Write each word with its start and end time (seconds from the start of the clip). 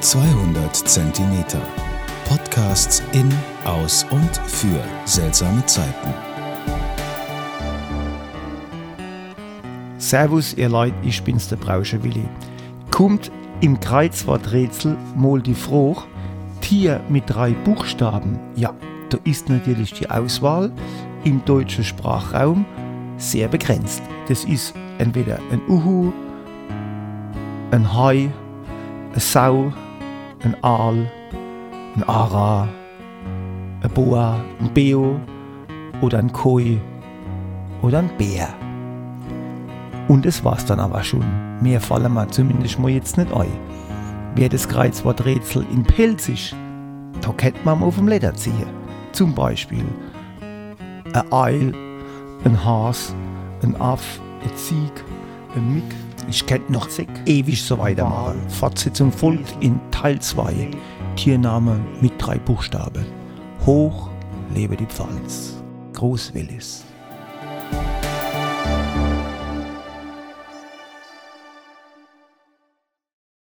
200 0.00 0.76
Zentimeter. 0.76 1.60
Podcasts 2.28 3.02
in, 3.12 3.32
aus 3.64 4.04
und 4.10 4.36
für 4.46 4.78
seltsame 5.06 5.64
Zeiten. 5.64 6.14
Servus, 9.96 10.54
ihr 10.54 10.68
Leute, 10.68 10.94
ich 11.02 11.22
bin's, 11.22 11.48
der 11.48 11.56
Brauschewilli. 11.56 12.24
Kommt 12.90 13.32
im 13.62 13.80
Kreuzworträtsel 13.80 14.96
mal 15.16 15.40
die 15.40 15.54
Frage, 15.54 16.02
Tier 16.60 17.00
mit 17.08 17.24
drei 17.26 17.52
Buchstaben? 17.52 18.38
Ja, 18.54 18.74
da 19.08 19.18
ist 19.24 19.48
natürlich 19.48 19.94
die 19.94 20.10
Auswahl 20.10 20.70
im 21.24 21.42
deutschen 21.46 21.84
Sprachraum 21.84 22.66
sehr 23.16 23.48
begrenzt. 23.48 24.02
Das 24.28 24.44
ist 24.44 24.74
entweder 24.98 25.38
ein 25.50 25.62
Uhu, 25.68 26.12
ein 27.70 27.94
Hai, 27.94 28.30
eine 29.12 29.20
Sau, 29.20 29.72
ein 30.42 30.56
Aal, 30.62 31.10
ein 31.96 32.02
Ara, 32.04 32.68
ein 33.82 33.90
Boa, 33.90 34.40
ein 34.60 34.72
Beo 34.72 35.20
oder 36.00 36.18
ein 36.18 36.32
Koi 36.32 36.78
oder 37.82 38.00
ein 38.00 38.10
Bär. 38.18 38.48
Und 40.08 40.26
es 40.26 40.44
war's 40.44 40.64
dann 40.64 40.80
aber 40.80 41.02
schon. 41.02 41.24
Mehr 41.60 41.80
fallen 41.80 42.12
mir 42.12 42.28
zumindest 42.28 42.78
mal 42.78 42.90
jetzt 42.90 43.16
nicht 43.18 43.32
ein. 43.32 43.50
Wer 44.34 44.48
das 44.48 44.68
Kreuzworträtsel 44.68 45.64
in 45.72 45.82
Pelzig, 45.82 46.54
da 47.22 47.32
kennt 47.32 47.64
man 47.64 47.82
auf 47.82 47.96
dem 47.96 48.08
Leder 48.08 48.34
ziehen. 48.34 48.68
Zum 49.12 49.34
Beispiel 49.34 49.84
ein 51.12 51.32
Eil, 51.32 51.72
ein 52.44 52.64
Has, 52.64 53.14
ein 53.62 53.74
Aff, 53.80 54.20
ein 54.44 54.56
Zieg, 54.56 55.04
Mick. 55.60 55.84
Ich 56.28 56.46
könnte 56.46 56.72
noch 56.72 56.88
ewig 57.26 57.62
so 57.62 57.78
weitermachen. 57.78 58.40
Fortsetzung 58.48 59.12
folgt 59.12 59.56
in 59.60 59.78
Teil 59.90 60.20
2. 60.20 60.70
Tiername 61.16 61.78
mit 62.00 62.12
drei 62.18 62.38
Buchstaben. 62.38 63.06
Hoch 63.64 64.10
lebe 64.54 64.76
die 64.76 64.86
Pfalz. 64.86 65.56
Groß 65.92 66.34
Willis. 66.34 66.84